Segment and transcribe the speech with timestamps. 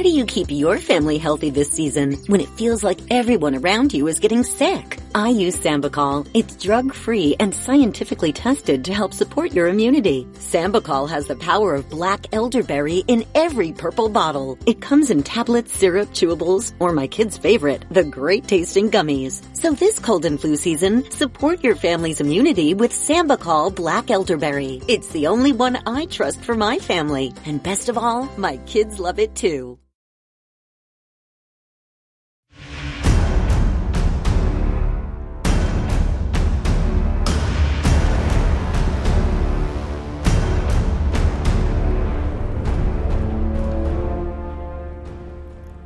[0.00, 3.92] How do you keep your family healthy this season when it feels like everyone around
[3.92, 4.98] you is getting sick?
[5.14, 6.26] I use Sambacol.
[6.32, 10.26] It's drug-free and scientifically tested to help support your immunity.
[10.38, 14.56] Sambacol has the power of black elderberry in every purple bottle.
[14.64, 19.44] It comes in tablets, syrup, chewables, or my kids' favorite, the great tasting gummies.
[19.54, 24.80] So this cold and flu season, support your family's immunity with Sambacol Black Elderberry.
[24.88, 27.34] It's the only one I trust for my family.
[27.44, 29.78] And best of all, my kids love it too.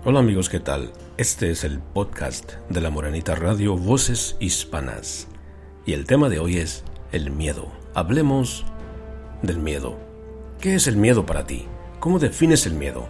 [0.06, 0.92] Hola amigos, ¿qué tal?
[1.16, 5.28] Este es el podcast de la Moranita Radio Voces Hispanas.
[5.86, 7.72] Y el tema de hoy es el miedo.
[7.94, 8.66] Hablemos
[9.40, 9.98] del miedo.
[10.60, 11.64] ¿Qué es el miedo para ti?
[12.00, 13.08] ¿Cómo defines el miedo?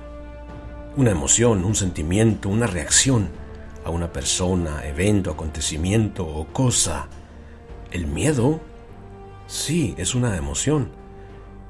[0.97, 3.29] Una emoción, un sentimiento, una reacción
[3.85, 7.09] a una persona, evento, acontecimiento o cosa.
[7.91, 8.61] El miedo,
[9.49, 10.91] sí, es una emoción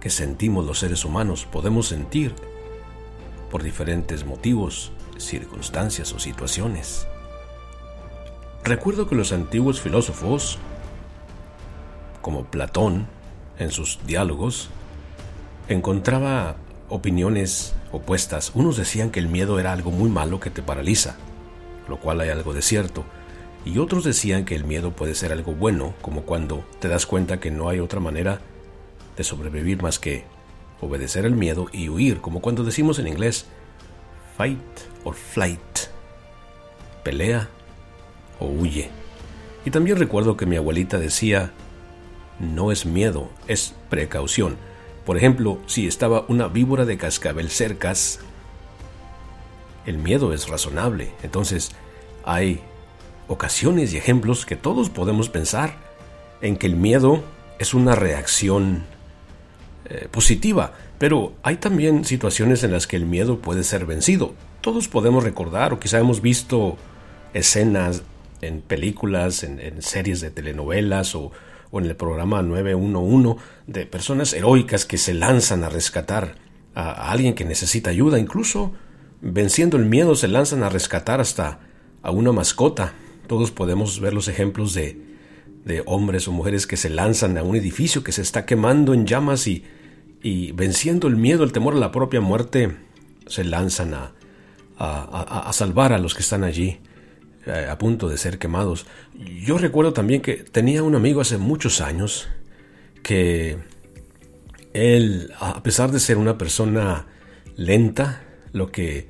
[0.00, 2.34] que sentimos los seres humanos, podemos sentir
[3.50, 7.06] por diferentes motivos, circunstancias o situaciones.
[8.64, 10.58] Recuerdo que los antiguos filósofos,
[12.22, 13.06] como Platón,
[13.58, 14.70] en sus diálogos,
[15.68, 16.56] encontraba
[16.88, 18.52] opiniones opuestas.
[18.54, 21.16] Unos decían que el miedo era algo muy malo que te paraliza,
[21.88, 23.04] lo cual hay algo de cierto,
[23.64, 27.40] y otros decían que el miedo puede ser algo bueno, como cuando te das cuenta
[27.40, 28.40] que no hay otra manera
[29.16, 30.24] de sobrevivir más que
[30.80, 33.46] obedecer el miedo y huir, como cuando decimos en inglés,
[34.36, 34.58] fight
[35.04, 35.60] or flight,
[37.02, 37.48] pelea
[38.40, 38.90] o huye.
[39.64, 41.52] Y también recuerdo que mi abuelita decía,
[42.38, 44.56] no es miedo, es precaución.
[45.06, 48.20] Por ejemplo, si estaba una víbora de cascabel cercas,
[49.86, 51.12] el miedo es razonable.
[51.22, 51.72] Entonces,
[52.24, 52.60] hay
[53.28, 55.74] ocasiones y ejemplos que todos podemos pensar
[56.40, 57.22] en que el miedo
[57.58, 58.84] es una reacción
[59.86, 64.34] eh, positiva, pero hay también situaciones en las que el miedo puede ser vencido.
[64.60, 66.76] Todos podemos recordar o quizá hemos visto
[67.34, 68.02] escenas
[68.40, 71.32] en películas, en series de telenovelas o,
[71.74, 76.36] o en el programa 911 de personas heroicas que se lanzan a rescatar
[76.72, 78.72] a, alguien que necesita ayuda, incluso
[79.20, 81.58] venciendo el miedo se lanzan a rescatar hasta
[82.00, 82.92] a una mascota.
[83.26, 85.13] Todos podemos ver los ejemplos de,
[85.64, 89.06] de hombres o mujeres que se lanzan a un edificio que se está quemando en
[89.06, 89.64] llamas y,
[90.22, 92.76] y venciendo el miedo, el temor a la propia muerte,
[93.26, 94.12] se lanzan a,
[94.78, 96.80] a, a salvar a los que están allí.
[97.46, 98.86] Eh, a punto de ser quemados.
[99.14, 102.26] Yo recuerdo también que tenía un amigo hace muchos años
[103.02, 103.58] que
[104.72, 107.06] él, a pesar de ser una persona
[107.54, 109.08] lenta, lo que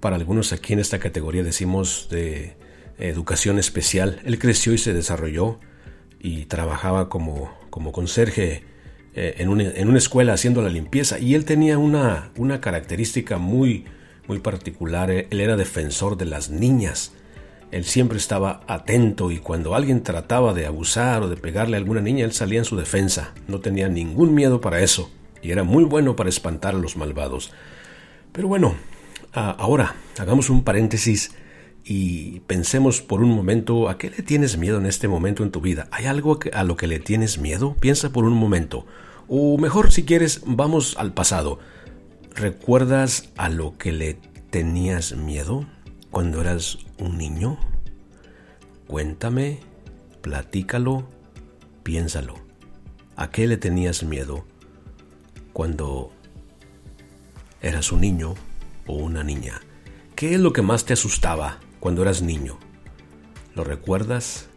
[0.00, 2.56] para algunos aquí en esta categoría decimos de
[2.98, 5.60] educación especial, él creció y se desarrolló
[6.24, 8.64] y trabajaba como, como conserje
[9.14, 13.38] eh, en, una, en, una, escuela haciendo la limpieza y él tenía una, una característica
[13.38, 13.84] muy,
[14.26, 17.12] muy particular, él era defensor de las niñas
[17.74, 22.00] él siempre estaba atento y cuando alguien trataba de abusar o de pegarle a alguna
[22.00, 23.34] niña, él salía en su defensa.
[23.48, 25.10] No tenía ningún miedo para eso
[25.42, 27.50] y era muy bueno para espantar a los malvados.
[28.30, 28.76] Pero bueno,
[29.32, 31.32] ahora hagamos un paréntesis
[31.84, 35.60] y pensemos por un momento a qué le tienes miedo en este momento en tu
[35.60, 35.88] vida.
[35.90, 37.76] ¿Hay algo a lo que le tienes miedo?
[37.78, 38.86] Piensa por un momento.
[39.28, 41.58] O mejor, si quieres, vamos al pasado.
[42.34, 44.18] ¿Recuerdas a lo que le
[44.50, 45.66] tenías miedo?
[46.14, 47.58] cuando eras un niño?
[48.86, 49.58] Cuéntame,
[50.22, 51.08] platícalo,
[51.82, 52.36] piénsalo.
[53.16, 54.46] ¿A qué le tenías miedo
[55.52, 56.12] cuando
[57.60, 58.34] eras un niño
[58.86, 59.60] o una niña?
[60.14, 62.58] ¿Qué es lo que más te asustaba cuando eras niño?
[63.54, 64.48] ¿Lo recuerdas?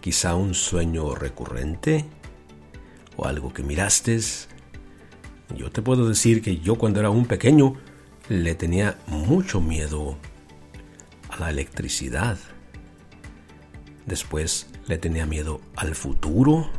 [0.00, 2.06] ¿Quizá un sueño recurrente?
[3.18, 4.18] ¿O algo que miraste?
[5.54, 7.74] Yo te puedo decir que yo cuando era un pequeño
[8.30, 10.16] le tenía mucho miedo
[11.28, 12.38] a la electricidad.
[14.06, 16.70] Después le tenía miedo al futuro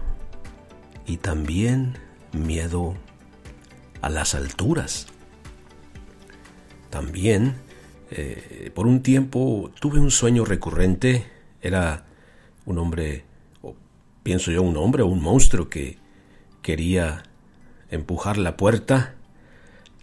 [1.06, 2.00] y también
[2.32, 2.96] miedo
[4.02, 5.06] a las alturas.
[6.90, 7.54] También,
[8.16, 11.26] eh, por un tiempo, tuve un sueño recurrente.
[11.62, 12.06] Era
[12.66, 13.24] un hombre,
[13.62, 13.76] o
[14.22, 15.98] pienso yo, un hombre o un monstruo que
[16.62, 17.24] quería
[17.90, 19.16] empujar la puerta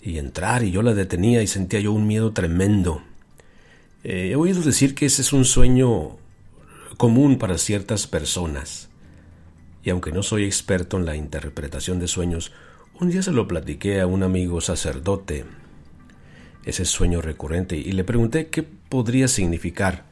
[0.03, 3.03] y entrar y yo la detenía y sentía yo un miedo tremendo.
[4.03, 6.17] Eh, he oído decir que ese es un sueño
[6.97, 8.89] común para ciertas personas.
[9.85, 12.53] Y aunque no soy experto en la interpretación de sueños,
[12.99, 15.45] un día se lo platiqué a un amigo sacerdote.
[16.65, 20.05] Ese sueño recurrente y le pregunté qué podría significar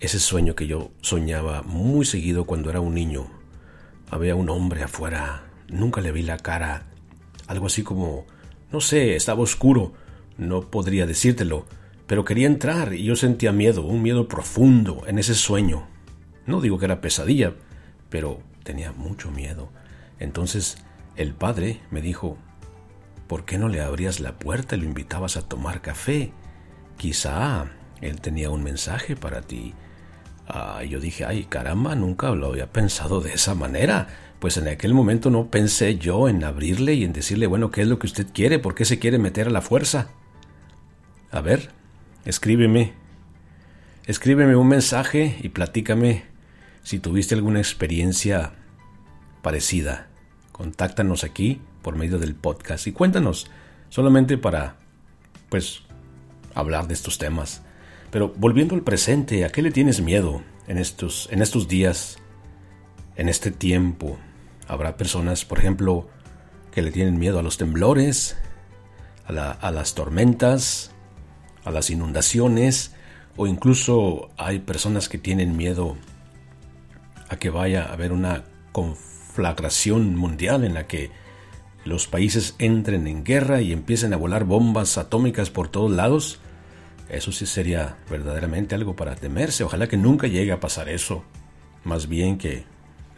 [0.00, 3.30] ese sueño que yo soñaba muy seguido cuando era un niño.
[4.10, 6.86] Había un hombre afuera, nunca le vi la cara,
[7.46, 8.26] algo así como,
[8.70, 9.92] no sé, estaba oscuro,
[10.38, 11.66] no podría decírtelo,
[12.06, 15.86] pero quería entrar y yo sentía miedo, un miedo profundo en ese sueño.
[16.46, 17.54] No digo que era pesadilla,
[18.10, 19.70] pero tenía mucho miedo.
[20.18, 20.78] Entonces
[21.16, 22.38] el padre me dijo,
[23.32, 26.32] ¿por qué no le abrías la puerta y lo invitabas a tomar café?
[26.98, 27.64] Quizá
[28.02, 29.72] él tenía un mensaje para ti.
[30.46, 34.08] Ah, yo dije, ay caramba, nunca lo había pensado de esa manera.
[34.38, 37.88] Pues en aquel momento no pensé yo en abrirle y en decirle, bueno, ¿qué es
[37.88, 38.58] lo que usted quiere?
[38.58, 40.08] ¿Por qué se quiere meter a la fuerza?
[41.30, 41.70] A ver,
[42.26, 42.92] escríbeme.
[44.04, 46.24] Escríbeme un mensaje y platícame
[46.82, 48.52] si tuviste alguna experiencia
[49.40, 50.08] parecida.
[50.52, 53.48] Contáctanos aquí por medio del podcast y cuéntanos,
[53.88, 54.76] solamente para,
[55.48, 55.82] pues,
[56.54, 57.62] hablar de estos temas.
[58.10, 62.18] Pero volviendo al presente, ¿a qué le tienes miedo en estos, en estos días,
[63.16, 64.18] en este tiempo?
[64.68, 66.08] Habrá personas, por ejemplo,
[66.70, 68.36] que le tienen miedo a los temblores,
[69.26, 70.92] a, a las tormentas,
[71.64, 72.94] a las inundaciones,
[73.36, 75.96] o incluso hay personas que tienen miedo
[77.28, 81.10] a que vaya a haber una conflagración mundial en la que
[81.84, 86.40] los países entren en guerra y empiecen a volar bombas atómicas por todos lados
[87.12, 89.64] eso sí sería verdaderamente algo para temerse.
[89.64, 91.24] Ojalá que nunca llegue a pasar eso.
[91.84, 92.64] Más bien que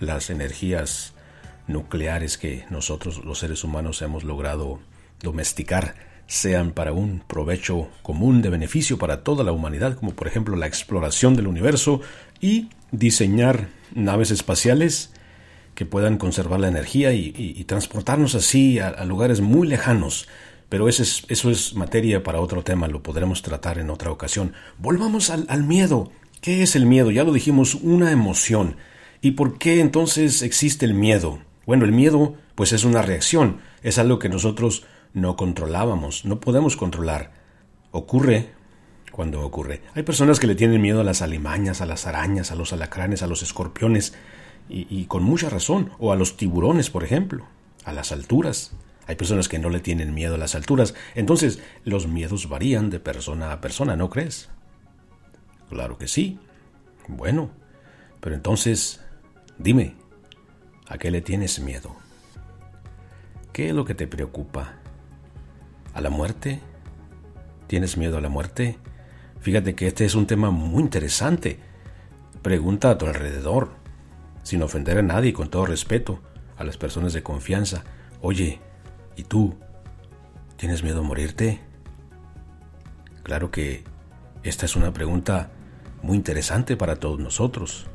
[0.00, 1.14] las energías
[1.68, 4.80] nucleares que nosotros los seres humanos hemos logrado
[5.22, 5.94] domesticar
[6.26, 10.66] sean para un provecho común de beneficio para toda la humanidad, como por ejemplo la
[10.66, 12.00] exploración del universo
[12.40, 15.12] y diseñar naves espaciales
[15.74, 20.28] que puedan conservar la energía y, transportarnos así a lugares muy lejanos
[20.74, 24.54] pero eso es, eso es materia para otro tema, lo podremos tratar en otra ocasión.
[24.76, 26.10] Volvamos al, al miedo.
[26.40, 27.12] ¿Qué es el miedo?
[27.12, 28.76] Ya lo dijimos, una emoción.
[29.20, 31.38] ¿Y por qué entonces existe el miedo?
[31.64, 36.76] Bueno, el miedo pues es una reacción, es algo que nosotros no controlábamos, no podemos
[36.76, 37.30] controlar.
[37.92, 38.50] Ocurre
[39.12, 39.80] cuando ocurre.
[39.94, 43.22] Hay personas que le tienen miedo a las alimañas, a las arañas, a los alacranes,
[43.22, 44.12] a los escorpiones,
[44.68, 47.46] y, con mucha razón, o a los tiburones, por ejemplo,
[47.84, 48.72] a las alturas.
[49.06, 50.94] Hay personas que no le tienen miedo a las alturas.
[51.14, 54.48] Entonces, los miedos varían de persona a persona, ¿no crees?
[55.68, 56.38] Claro que sí.
[57.08, 57.50] Bueno,
[58.20, 59.00] pero entonces,
[59.58, 59.94] dime,
[60.88, 61.94] ¿a qué le tienes miedo?
[63.52, 64.76] ¿Qué es lo que te preocupa?
[65.92, 66.60] ¿A la muerte?
[67.66, 68.78] ¿Tienes miedo a la muerte?
[69.40, 71.60] Fíjate que este es un tema muy interesante.
[72.40, 73.83] Pregunta a tu alrededor,
[74.44, 76.20] sin ofender a nadie con todo respeto,
[76.56, 77.82] a las personas de confianza.
[78.20, 78.60] Oye,
[79.16, 79.54] ¿Y tú?
[80.56, 81.60] ¿Tienes miedo a morirte?
[83.22, 83.84] Claro que
[84.42, 85.50] esta es una pregunta
[86.02, 87.86] muy interesante para todos nosotros.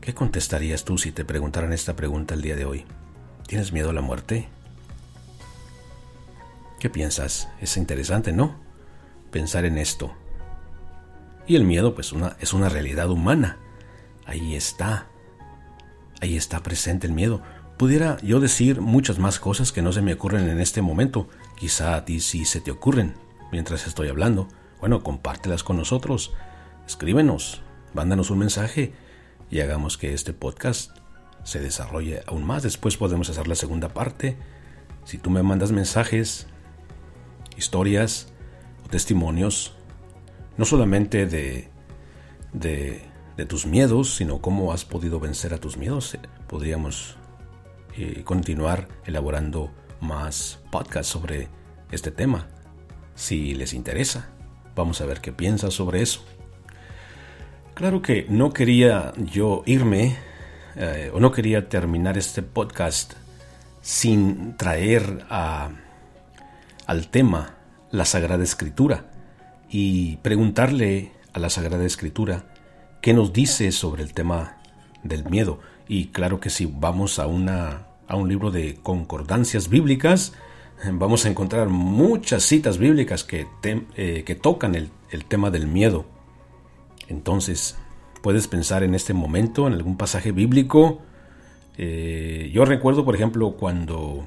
[0.00, 2.84] ¿Qué contestarías tú si te preguntaran esta pregunta el día de hoy?
[3.46, 4.48] ¿Tienes miedo a la muerte?
[6.80, 7.48] ¿Qué piensas?
[7.60, 8.56] Es interesante, ¿no?
[9.30, 10.12] Pensar en esto.
[11.46, 13.56] Y el miedo, pues, una, es una realidad humana.
[14.26, 15.06] Ahí está.
[16.20, 17.42] Ahí está presente el miedo.
[17.76, 21.28] Pudiera yo decir muchas más cosas que no se me ocurren en este momento.
[21.56, 23.14] Quizá a ti sí se te ocurren
[23.52, 24.48] mientras estoy hablando.
[24.80, 26.32] Bueno, compártelas con nosotros.
[26.86, 27.62] Escríbenos,
[27.94, 28.92] mándanos un mensaje
[29.50, 30.96] y hagamos que este podcast
[31.44, 32.62] se desarrolle aún más.
[32.62, 34.36] Después podemos hacer la segunda parte.
[35.04, 36.46] Si tú me mandas mensajes,
[37.56, 38.32] historias
[38.84, 39.74] o testimonios,
[40.56, 41.68] no solamente de,
[42.52, 43.07] de,
[43.38, 46.18] de tus miedos, sino cómo has podido vencer a tus miedos, eh,
[46.48, 47.16] podríamos
[47.96, 51.48] y continuar elaborando más podcasts sobre
[51.90, 52.46] este tema.
[53.14, 54.28] Si les interesa,
[54.74, 56.24] vamos a ver qué piensas sobre eso.
[57.74, 60.16] Claro que no quería yo irme
[60.74, 63.14] eh, o no quería terminar este podcast
[63.80, 65.70] sin traer a,
[66.86, 67.54] al tema
[67.92, 69.10] la Sagrada Escritura
[69.70, 72.57] y preguntarle a la Sagrada Escritura
[73.00, 74.58] qué nos dice sobre el tema
[75.02, 75.60] del miedo.
[75.88, 80.32] Y claro que si vamos a una a un libro de concordancias bíblicas,
[80.92, 84.90] vamos a encontrar muchas citas bíblicas que, eh, que tocan el,
[85.28, 86.06] tema del miedo.
[87.08, 87.76] Entonces,
[88.22, 91.02] puedes pensar en este momento en algún pasaje bíblico.
[91.76, 94.24] Eh, yo recuerdo, por ejemplo, cuando,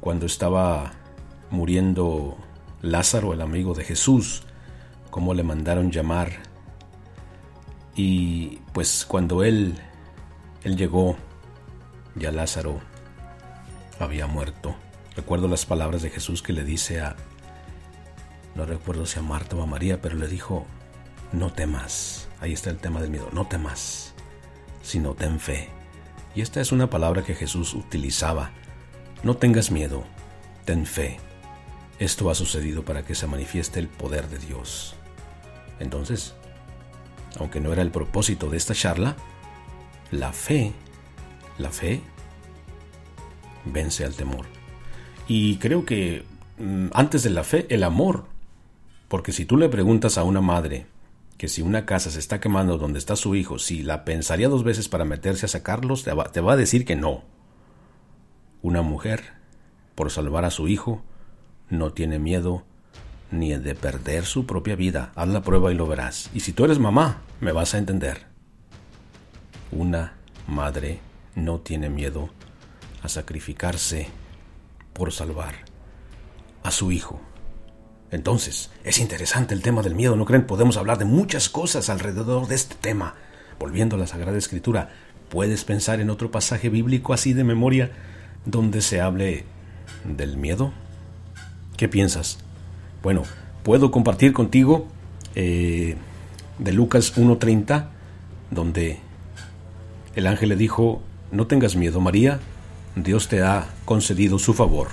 [0.00, 0.92] cuando estaba
[1.50, 2.36] muriendo
[2.82, 4.42] Lázaro, el amigo de Jesús,
[5.10, 6.45] cómo le mandaron llamar.
[7.96, 9.74] Y pues cuando él,
[10.62, 11.16] él llegó
[12.14, 12.80] ya Lázaro
[13.98, 14.74] había muerto.
[15.14, 17.16] Recuerdo las palabras de Jesús que le dice a,
[18.54, 20.66] no recuerdo si a Marta o a María, pero le dijo,
[21.32, 22.28] no temas.
[22.40, 24.14] Ahí está el tema del miedo, no temas,
[24.82, 25.70] sino ten fe.
[26.34, 28.50] Y esta es una palabra que Jesús utilizaba.
[29.22, 30.04] No tengas miedo,
[30.66, 31.18] ten fe.
[31.98, 34.96] Esto ha sucedido para que se manifieste el poder de Dios.
[35.80, 36.34] Entonces,
[37.38, 39.16] aunque no era el propósito de esta charla,
[40.10, 40.72] la fe,
[41.58, 42.00] la fe
[43.64, 44.46] vence al temor.
[45.28, 46.24] Y creo que
[46.58, 48.24] mm, antes de la fe, el amor
[49.08, 50.86] porque si tú le preguntas a una madre
[51.38, 54.64] que si una casa se está quemando donde está su hijo, si la pensaría dos
[54.64, 57.24] veces para meterse a sacarlos, te va, te va a decir que no.
[58.62, 59.34] Una mujer,
[59.94, 61.02] por salvar a su hijo,
[61.68, 62.64] no tiene miedo
[63.30, 65.12] ni de perder su propia vida.
[65.14, 66.30] Haz la prueba y lo verás.
[66.34, 68.26] Y si tú eres mamá, me vas a entender.
[69.72, 70.14] Una
[70.46, 71.00] madre
[71.34, 72.30] no tiene miedo
[73.02, 74.08] a sacrificarse
[74.92, 75.54] por salvar
[76.62, 77.20] a su hijo.
[78.10, 80.46] Entonces, es interesante el tema del miedo, ¿no creen?
[80.46, 83.14] Podemos hablar de muchas cosas alrededor de este tema.
[83.58, 84.90] Volviendo a la Sagrada Escritura,
[85.28, 87.90] ¿puedes pensar en otro pasaje bíblico así de memoria
[88.44, 89.44] donde se hable
[90.04, 90.72] del miedo?
[91.76, 92.38] ¿Qué piensas?
[93.02, 93.22] Bueno,
[93.62, 94.86] puedo compartir contigo
[95.34, 95.96] eh,
[96.58, 97.88] de Lucas 1.30,
[98.50, 98.98] donde
[100.14, 102.40] el ángel le dijo, no tengas miedo María,
[102.94, 104.88] Dios te ha concedido su favor.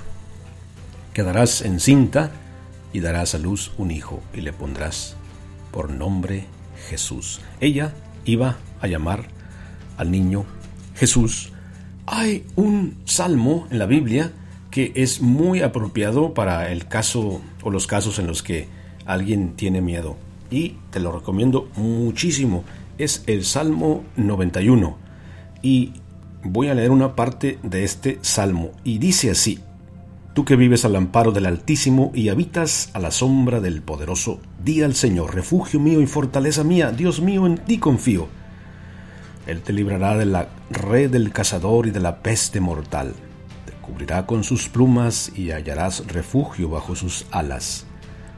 [1.13, 2.31] Quedarás encinta
[2.91, 5.15] y darás a luz un hijo y le pondrás
[5.71, 6.45] por nombre
[6.89, 7.41] Jesús.
[7.59, 7.93] Ella
[8.25, 9.25] iba a llamar
[9.97, 10.45] al niño
[10.95, 11.51] Jesús.
[12.05, 14.31] Hay un salmo en la Biblia
[14.73, 18.67] que es muy apropiado para el caso o los casos en los que
[19.05, 20.17] alguien tiene miedo
[20.49, 22.63] y te lo recomiendo muchísimo.
[22.97, 24.97] Es el Salmo 91
[25.61, 25.93] y
[26.43, 29.59] voy a leer una parte de este salmo y dice así:
[30.33, 34.81] Tú que vives al amparo del Altísimo y habitas a la sombra del Poderoso, di
[34.81, 38.27] al Señor, refugio mío y fortaleza mía, Dios mío, en ti confío.
[39.45, 43.13] Él te librará de la red del cazador y de la peste mortal.
[43.83, 47.85] Cubrirá con sus plumas y hallarás refugio bajo sus alas.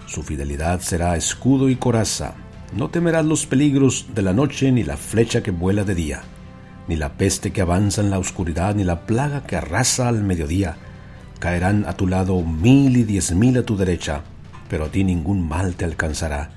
[0.06, 2.36] Su fidelidad será escudo y coraza.
[2.74, 6.24] No temerás los peligros de la noche ni la flecha que vuela de día,
[6.90, 10.76] ni la peste que avanza en la oscuridad, ni la plaga que arrasa al mediodía
[11.40, 14.24] Caerán a tu lado mil y diez mil a tu derecha,
[14.70, 16.52] pero a ti ningún mal te alcanzará.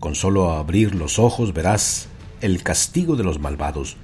[0.00, 2.08] Con solo abrir los ojos verás
[2.40, 3.96] el castigo de los malvados,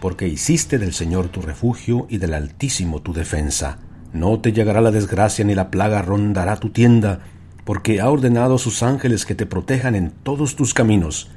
[0.00, 3.78] porque hiciste del Señor tu refugio y del Altísimo tu defensa.
[4.12, 7.20] No te llegará la desgracia ni la plaga rondará tu tienda,
[7.64, 11.30] porque ha ordenado a sus ángeles que te protejan en todos tus caminos.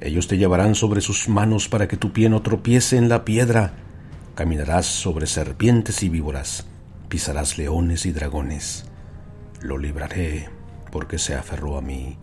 [0.00, 3.74] Ellos te llevarán sobre sus manos para que tu pie no tropiece en la piedra.
[4.34, 6.66] Caminarás sobre serpientes y víboras
[7.12, 8.86] pisarás leones y dragones.
[9.60, 10.48] Lo libraré
[10.90, 12.16] porque se aferró a mí.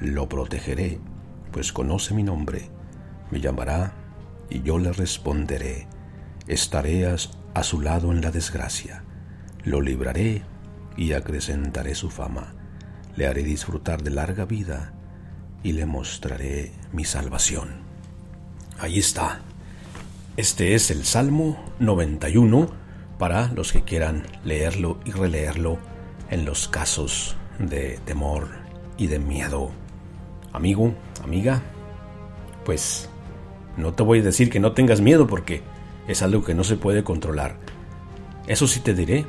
[0.00, 0.98] Lo protegeré,
[1.52, 2.68] pues conoce mi nombre.
[3.30, 3.94] Me llamará
[4.50, 5.86] y yo le responderé.
[6.46, 9.04] Estaré a su lado en la desgracia.
[9.64, 10.42] Lo libraré
[10.96, 12.54] y acrecentaré su fama.
[13.16, 14.92] Le haré disfrutar de larga vida
[15.62, 17.82] y le mostraré mi salvación.
[18.78, 19.40] Ahí está.
[20.36, 22.68] Este es el Salmo 91
[23.18, 25.78] para los que quieran leerlo y releerlo
[26.30, 28.48] en los casos de temor
[28.98, 29.70] y de miedo.
[30.52, 31.62] Amigo, amiga,
[32.64, 33.08] pues
[33.76, 35.62] no te voy a decir que no tengas miedo porque
[36.06, 37.56] es algo que no se puede controlar.
[38.46, 39.26] Eso sí te diré,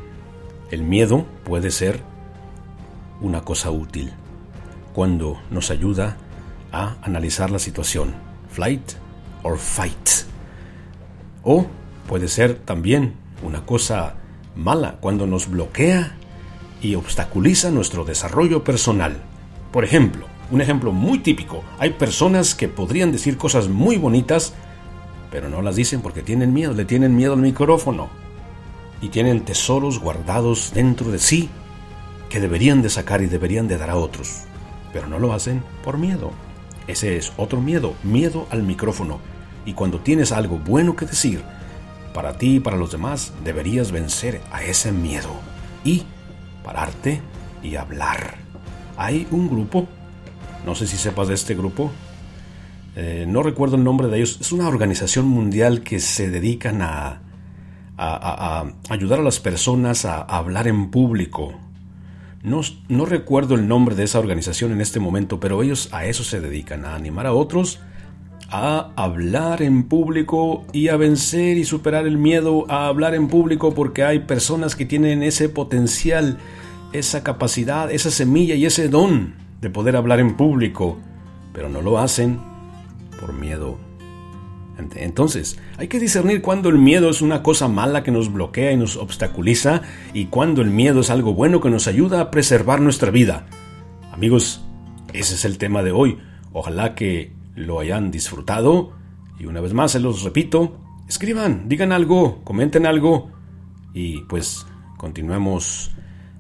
[0.72, 2.02] el miedo puede ser
[3.22, 4.12] una cosa útil
[4.94, 6.18] cuando nos ayuda
[6.72, 8.14] a analizar la situación,
[8.50, 8.94] flight
[9.44, 10.10] or fight.
[11.44, 11.68] O
[12.08, 14.16] puede ser también una cosa
[14.56, 16.18] mala cuando nos bloquea
[16.82, 19.22] y obstaculiza nuestro desarrollo personal.
[19.72, 24.54] Por ejemplo, un ejemplo muy típico, hay personas que podrían decir cosas muy bonitas,
[25.32, 28.10] pero no las dicen porque tienen miedo, le tienen miedo al micrófono
[29.02, 31.50] y tienen tesoros guardados dentro de sí
[32.30, 34.42] que deberían de sacar y deberían de dar a otros,
[34.94, 36.32] pero no lo hacen por miedo.
[36.88, 39.20] Ese es otro miedo, miedo al micrófono.
[39.66, 41.44] Y cuando tienes algo bueno que decir,
[42.14, 45.32] para ti y para los demás, deberías vencer a ese miedo
[45.84, 46.04] y
[46.64, 47.22] pararte
[47.64, 48.36] y hablar.
[48.98, 49.88] Hay un grupo,
[50.66, 51.92] no sé si sepas de este grupo,
[52.96, 57.22] eh, no recuerdo el nombre de ellos, es una organización mundial que se dedican a,
[57.98, 61.54] a, ayudar a las personas a, hablar en público.
[62.42, 66.24] No, no recuerdo el nombre de esa organización en este momento, pero ellos a eso
[66.24, 67.80] se dedican, a animar a otros
[68.52, 73.74] a hablar en público y a vencer y superar el miedo a hablar en público
[73.74, 76.38] porque hay personas que tienen ese potencial,
[76.94, 80.98] esa capacidad, esa semilla y ese don de poder hablar en público,
[81.54, 82.40] pero no lo hacen
[83.20, 83.78] por miedo.
[84.96, 88.78] Entonces, hay que discernir cuando el miedo es una cosa mala que nos bloquea y
[88.78, 89.82] nos obstaculiza
[90.14, 93.48] y cuando el miedo es algo bueno que nos ayuda a preservar nuestra vida.
[94.12, 94.66] Amigos,
[95.14, 96.18] ese es el tema de hoy.
[96.52, 98.92] Ojalá que lo hayan disfrutado
[99.40, 103.32] y una vez más se los repito, escriban, digan algo, comenten algo
[103.94, 104.66] y pues
[104.98, 105.92] continuemos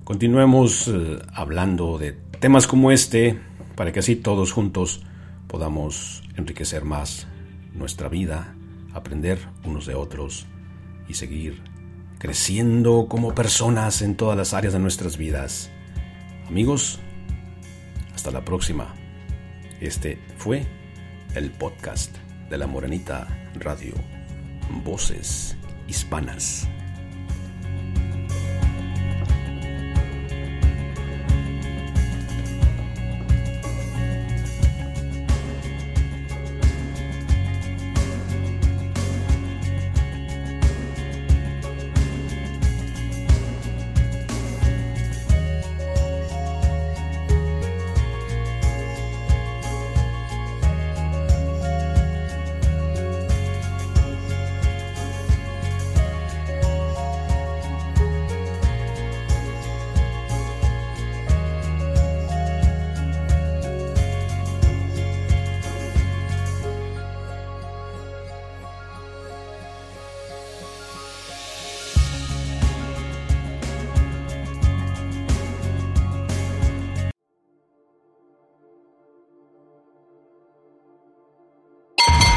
[0.03, 3.39] continuemos eh, hablando de temas como este
[3.75, 5.03] para que así todos juntos
[5.47, 7.27] podamos enriquecer más
[7.73, 8.55] nuestra vida,
[8.93, 10.45] aprender unos de otros
[11.07, 11.61] y seguir
[12.17, 15.69] creciendo como personas en todas las áreas de nuestras vidas.
[16.47, 16.99] Amigos,
[18.13, 18.93] hasta la próxima.
[19.81, 20.65] Este fue
[21.35, 22.15] el podcast
[22.49, 23.27] de la Morenita
[23.59, 23.93] Radio.
[24.83, 25.55] Voces
[25.87, 26.67] hispanas.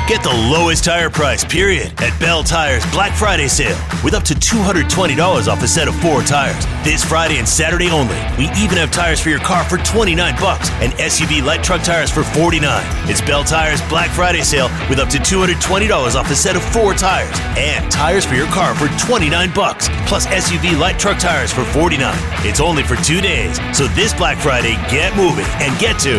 [0.09, 4.35] Get the lowest tire price, period, at Bell Tire's Black Friday sale with up to
[4.35, 6.65] $220 off a set of four tires.
[6.83, 8.17] This Friday and Saturday only.
[8.39, 12.11] We even have tires for your car for 29 bucks and SUV light truck tires
[12.11, 12.65] for 49.
[13.11, 16.95] It's Bell Tire's Black Friday sale with up to $220 off a set of four
[16.95, 21.65] tires and tires for your car for 29 bucks plus SUV light truck tires for
[21.65, 22.01] 49.
[22.49, 23.61] It's only for 2 days.
[23.77, 26.19] So this Black Friday, get moving and get to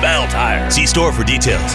[0.00, 0.70] Bell Tire.
[0.70, 1.74] See store for details.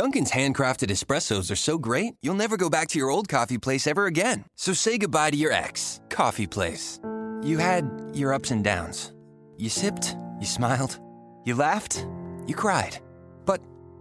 [0.00, 3.86] Dunkin's handcrafted espressos are so great, you'll never go back to your old coffee place
[3.86, 4.46] ever again.
[4.56, 6.98] So say goodbye to your ex, coffee place.
[7.42, 7.84] You had
[8.14, 9.12] your ups and downs.
[9.58, 10.98] You sipped, you smiled,
[11.44, 12.06] you laughed,
[12.46, 12.96] you cried.
[13.44, 13.60] But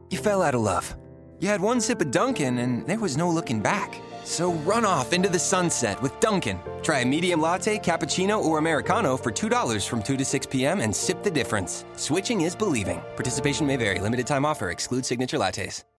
[0.09, 0.95] you fell out of love.
[1.41, 3.99] You had one sip of Dunkin' and there was no looking back.
[4.29, 6.59] So run off into the sunset with Duncan.
[6.83, 10.81] Try a medium latte, cappuccino, or Americano for $2 from 2 to 6 p.m.
[10.81, 11.83] and sip the difference.
[11.95, 13.01] Switching is believing.
[13.15, 13.99] Participation may vary.
[13.99, 14.69] Limited time offer.
[14.69, 15.89] Exclude signature lattes.